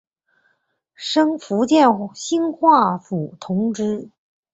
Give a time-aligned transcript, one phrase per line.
[0.95, 4.09] 升福建兴化府同知。